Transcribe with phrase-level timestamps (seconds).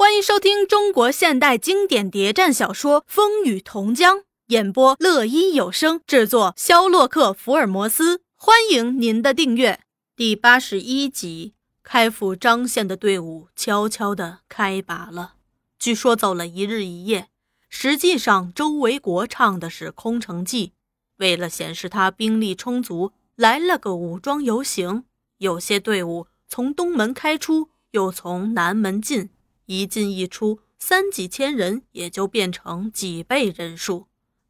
[0.00, 8.20] 欢迎收听中国现代经典谍战小说《风雨同江》，演播乐一有声，制作肖洛克福尔摩斯。
[8.36, 9.80] 欢迎您的订阅。
[10.14, 15.34] 第八十一集，开赴张县的队伍悄悄地开拔了。
[15.80, 17.26] 据说走了一日一夜，
[17.68, 20.74] 实际上周维国唱的是空城计。
[21.16, 25.02] 为了显示他兵力充足，来了个武装游行。
[25.38, 29.30] 有些队伍从东门开出，又从南门进。
[29.68, 34.06] 一进一出，三几千人也就变成几倍人数。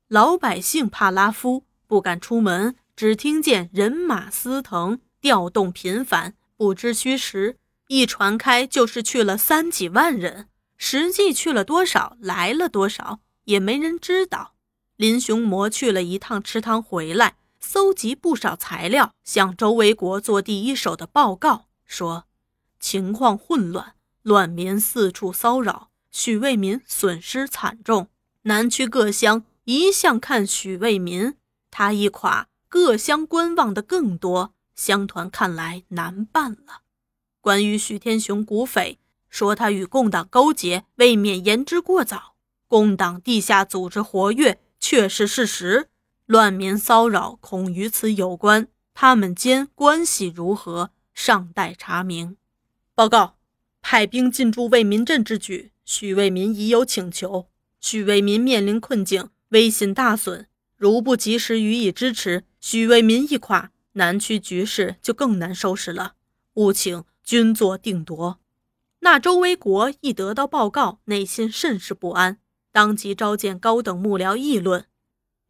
[0.06, 7.56] 老百姓怕拉夫，不敢出门，只听见人马嘶腾，调动频繁，不知虚实。
[7.89, 14.55] 一传开，就是去了三几万人，实际去了多少，来了多少，也没人知道。
[14.95, 22.27] 林雄模去了一趟池塘回来，搜集不少材料，向周维国做第一手的报告，说
[22.78, 23.95] 情况混乱。
[24.28, 28.09] 乱民四处骚扰，许卫民损失惨重。
[28.42, 31.33] 南区各乡一向看许卫民，
[31.70, 34.53] 他一垮，各乡观望的更多。
[34.75, 36.83] 乡团看来难办了。
[37.41, 38.98] 关于许天雄股匪，
[39.30, 42.34] 说他与共党勾结，未免言之过早。
[42.66, 45.88] 共党地下组织活跃，确是事实。
[46.27, 48.69] 乱民骚扰，恐与此有关。
[48.92, 52.36] 他们间关系如何，尚待查明。
[52.94, 53.38] 报告。
[53.91, 57.48] 派兵进驻为民镇之举，许为民已有请求。
[57.81, 60.47] 许为民面临困境，威信大损。
[60.77, 66.16] 如不及时予以支持，许为民一垮，南区局势就更难收拾了。
[66.56, 68.39] 务请君作定夺。
[68.98, 72.39] 那周维国一得到报告，内心甚是不安，
[72.70, 74.84] 当即召见高等幕僚议论：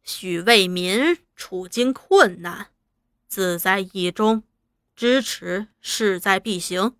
[0.01, 2.67] 许为民处境困难，
[3.27, 4.43] 自在意中，
[4.95, 6.95] 支持势在必行。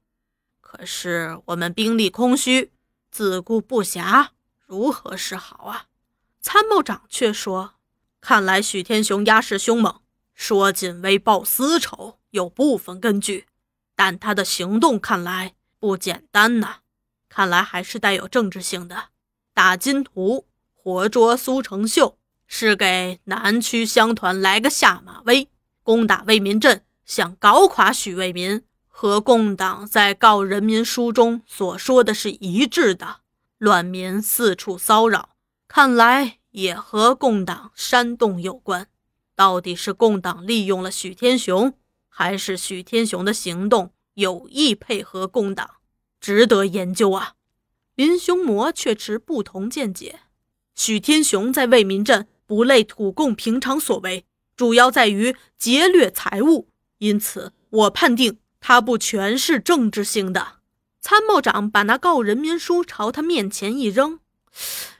[0.71, 2.71] 可是我们兵力空虚，
[3.09, 4.27] 自顾不暇，
[4.67, 5.87] 如何是好啊？
[6.41, 7.73] 参谋长却说
[8.21, 10.01] ：“看来许天雄压势凶猛，
[10.35, 13.47] 说锦为报私仇有部分根据，
[13.95, 16.81] 但他的行动看来不简单呐。
[17.27, 19.05] 看来还是带有政治性的。
[19.55, 20.45] 打金图，
[20.75, 25.49] 活捉苏成秀，是给南区乡团来个下马威，
[25.81, 28.63] 攻打为民镇，想搞垮许为民。”
[29.01, 33.21] 和共党在告人民书中所说的是一致的，
[33.57, 35.37] 乱民四处骚扰，
[35.69, 38.87] 看来也和共党煽动有关。
[39.37, 41.73] 到底是共党利用了许天雄，
[42.09, 45.75] 还是许天雄的行动有意配合共党，
[46.19, 47.35] 值得研究啊！
[47.95, 50.19] 林雄模却持不同见解。
[50.75, 54.25] 许天雄在为民镇不类土共平常所为，
[54.57, 56.67] 主要在于劫掠财物，
[56.97, 58.39] 因此我判定。
[58.59, 60.59] 他不全是政治性的。
[61.01, 64.19] 参谋长把那告人民书朝他面前一扔：“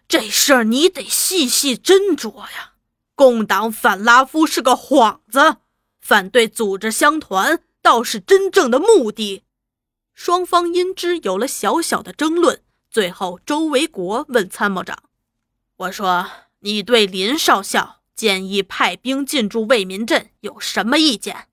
[0.07, 2.73] 这事儿你得细细斟酌呀。
[3.15, 5.57] 共党反拉夫是个幌子，
[5.99, 9.43] 反对组织乡团倒是真正的目的。”
[10.15, 12.61] 双方因之有了小小的争论。
[12.89, 14.97] 最后，周维国问参谋长
[15.77, 16.27] ：“我说，
[16.61, 21.48] 你对林少校建议派兵进驻为民镇有什么意见？”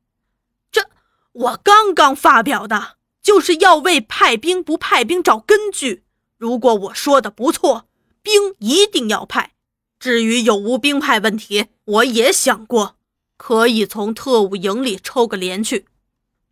[1.36, 6.04] 我刚刚发表的就是要为派兵不派兵找根据。
[6.38, 7.86] 如果我说的不错，
[8.22, 9.52] 兵一定要派。
[9.98, 12.96] 至于有无兵派问题，我也想过，
[13.36, 15.86] 可以从特务营里抽个连去。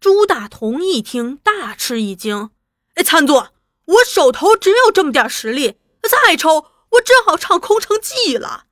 [0.00, 2.51] 朱大同一听，大吃一惊
[2.97, 3.53] ：“哎，参座，
[3.87, 8.65] 我手头只有这么点实力，再抽我只好唱空城计了。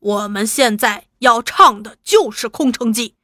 [0.00, 3.14] 我们现在要唱的就是空城计，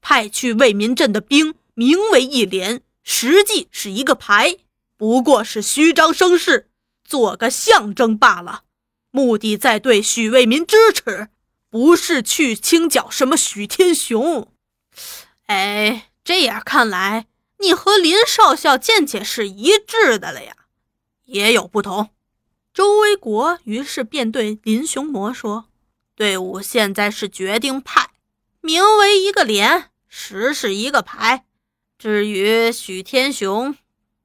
[0.00, 4.58] 派去为民镇的兵。”名为一连，实际是一个牌，
[4.96, 6.70] 不过是虚张声势，
[7.04, 8.62] 做个象征罢了。
[9.10, 11.28] 目的在对许为民支持，
[11.68, 14.48] 不是去清剿什么许天雄。
[15.46, 17.26] 哎，这样看来，
[17.58, 20.54] 你和林少校见解是一致的了呀？
[21.24, 22.10] 也有不同。
[22.72, 25.66] 周维国于是便对林雄模说
[26.16, 28.10] ：“队伍现在是决定派，
[28.60, 31.46] 名为一个连，实是一个排。”
[32.04, 33.78] 至于许天雄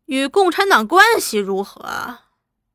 [0.03, 2.17] 与共产党关系如何，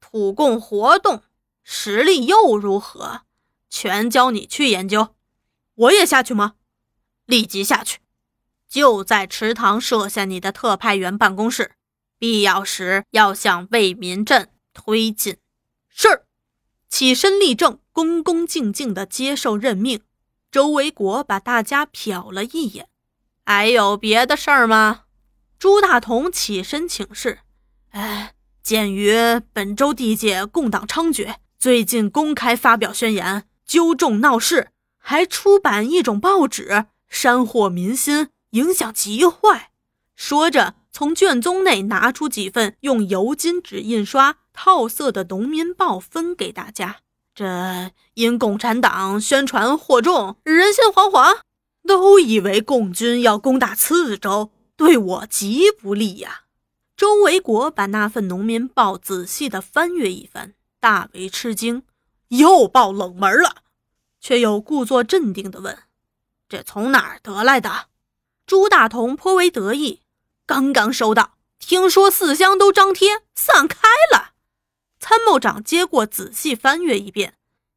[0.01, 1.23] 土共活动
[1.63, 3.21] 实力又如何，
[3.69, 5.15] 全交你去研究。
[5.75, 6.55] 我也下去吗？
[7.27, 7.99] 立即下去，
[8.67, 11.73] 就在池塘设下你的特派员办公室，
[12.19, 15.37] 必要时要向为民镇推进。
[15.91, 16.23] 是。
[16.89, 20.01] 起身立正，恭恭敬敬地接受任命。
[20.51, 22.89] 周维国把大家瞟了一眼。
[23.47, 25.03] 还有别的事儿吗？
[25.59, 27.41] 朱大同起身请示。
[27.91, 28.33] 哎，
[28.63, 29.15] 鉴于
[29.53, 34.69] 本周地界共党猖獗，最近公开发表宣言，纠众闹事，
[34.99, 39.71] 还出版一种报纸，煽惑民心，影响极坏。
[40.17, 46.97] 说着，从卷宗内拿出几份用油金纸印刷、套色的农民报，分给大家。
[47.35, 51.39] 这因共产党宣传惑众，人心惶惶，
[51.87, 56.45] 都以为共军要攻打次州，对我极不利呀。
[56.97, 61.83] 周维国把那份农民报仔细地翻阅一番，大为吃惊，
[62.29, 63.63] 又报冷门了，
[64.21, 65.77] 却又故作镇定地问
[66.49, 67.89] ：“这从哪儿得来的？”
[68.47, 70.01] 朱大同颇为得意
[70.47, 74.35] ：“刚刚收到，听说四乡都张贴散开了。”
[75.01, 77.35] 参谋长接过，仔细翻阅一遍，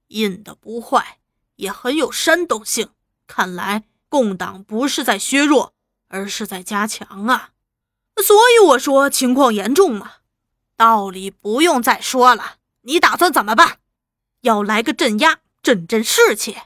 [0.08, 1.20] 印的不坏，
[1.56, 2.90] 也很有煽动性，
[3.26, 5.74] 看来共党不是在削弱，
[6.08, 7.52] 而是在加强啊。
[8.24, 10.14] 所以我说情况严重嘛，
[10.76, 12.56] 道理不用再说了。
[12.82, 13.80] 你打算怎么办？
[14.42, 16.58] 要来个镇压，振振士气。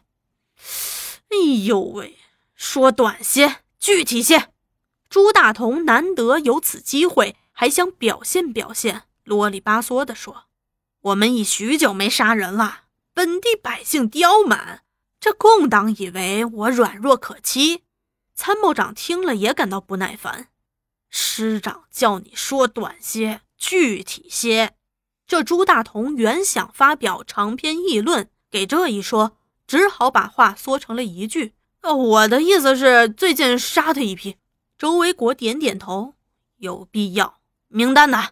[1.29, 2.17] 哎呦喂，
[2.55, 4.49] 说短些，具体些。
[5.09, 10.43] 朱大同难得有此机会，还想表现表现，啰里吧嗦地说
[11.01, 12.83] ：“我们已许久没杀人了，
[13.13, 14.83] 本地百姓刁蛮，
[15.21, 17.83] 这共党以为我软弱可欺。”
[18.35, 20.47] 参谋长听了也感到不耐烦。
[21.09, 24.75] 师长叫你说短些，具体些。
[25.27, 29.37] 这朱大同原想发表长篇议论，给这一说，
[29.67, 34.37] 只好把话缩成了一句：“呃，我的意思是，最近杀他一批。”
[34.79, 36.15] 周维国点点头，
[36.57, 37.39] 有必要。
[37.67, 38.29] 名单呢？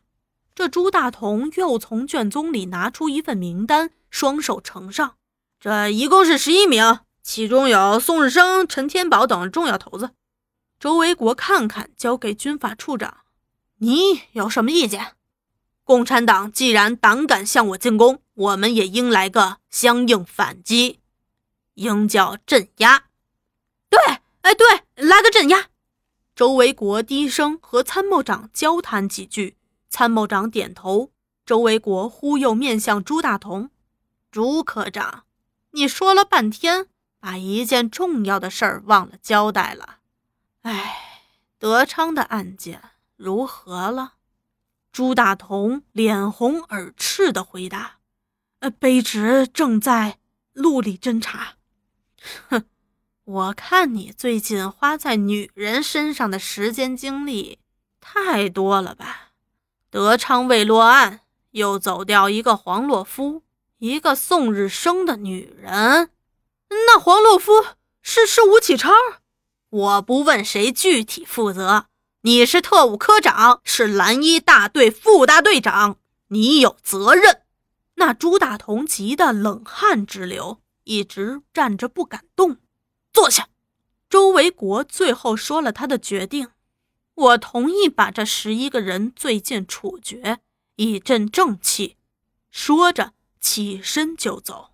[0.55, 5.15] 这朱大同又从卷宗里拿出一份名单，双手呈上，
[5.59, 10.11] 这一共是十一名，其中有宋日生、陈天宝等重要头子。
[10.79, 13.17] 周维国看看，交给军法处长。
[13.79, 15.15] 你有什么意见？
[15.83, 21.01] 共产党既然胆敢向我进攻，我们也应来个相应反击，
[21.73, 23.07] 应叫镇压。
[23.89, 23.99] 对，
[24.43, 24.65] 哎，对，
[24.95, 25.65] 来个镇压。
[26.33, 29.57] 周维国低声和参谋长交谈几句，
[29.89, 31.11] 参谋长点头。
[31.45, 33.71] 周维国忽又面向朱大同
[34.31, 35.23] ：“朱科长，
[35.71, 36.87] 你说了半天，
[37.19, 39.97] 把一件重要的事儿忘了交代了。”
[40.63, 41.23] 哎，
[41.57, 42.81] 德昌的案件
[43.15, 44.13] 如何了？
[44.91, 47.99] 朱大同脸红耳赤的回答
[48.59, 50.17] ：“呃，卑职正在
[50.53, 51.53] 陆里侦查。”
[52.49, 52.65] 哼，
[53.23, 57.59] 我看你最近花在女人身上的时间精力
[58.01, 59.29] 太多了吧？
[59.89, 61.21] 德昌未落案，
[61.51, 63.43] 又走掉一个黄洛夫，
[63.79, 66.09] 一个宋日生的女人。
[66.69, 67.65] 那黄洛夫
[68.01, 68.91] 是是吴启超？
[69.69, 71.87] 我不问谁具体负责，
[72.21, 75.97] 你是特务科长，是蓝衣大队副大队长，
[76.27, 77.43] 你有责任。
[77.95, 82.57] 那朱大同急得冷汗直流，一直站着不敢动。
[83.13, 83.47] 坐下。
[84.09, 86.49] 周维国最后说了他的决定：
[87.13, 90.39] 我同意把这十一个人最近处决，
[90.75, 91.95] 以振正气。
[92.49, 94.71] 说着起身就走。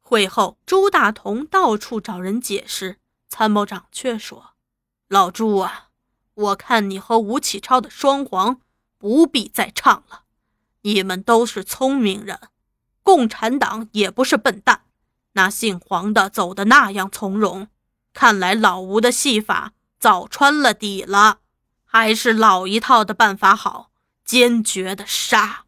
[0.00, 2.98] 会后，朱大同到处找人解释。
[3.28, 4.54] 参谋长却说
[5.06, 5.88] ：“老朱啊，
[6.32, 8.62] 我看你和吴启超的双簧
[8.96, 10.22] 不必再唱了。
[10.80, 12.40] 你们都是聪明人，
[13.02, 14.84] 共产党也不是笨蛋。
[15.32, 17.68] 那姓黄的走的那样从容，
[18.14, 21.40] 看来老吴的戏法早穿了底了。
[21.84, 23.90] 还是老一套的办法好，
[24.24, 25.66] 坚决的杀。”